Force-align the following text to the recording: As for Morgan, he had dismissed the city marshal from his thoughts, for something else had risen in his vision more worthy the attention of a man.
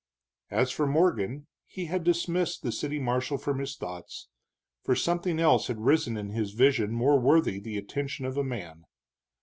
As 0.49 0.71
for 0.71 0.87
Morgan, 0.87 1.45
he 1.67 1.85
had 1.85 2.03
dismissed 2.03 2.63
the 2.63 2.71
city 2.71 2.97
marshal 2.99 3.37
from 3.37 3.59
his 3.59 3.75
thoughts, 3.75 4.29
for 4.81 4.95
something 4.95 5.39
else 5.39 5.67
had 5.67 5.81
risen 5.85 6.17
in 6.17 6.29
his 6.31 6.53
vision 6.53 6.91
more 6.91 7.19
worthy 7.19 7.59
the 7.59 7.77
attention 7.77 8.25
of 8.25 8.35
a 8.35 8.43
man. 8.43 8.85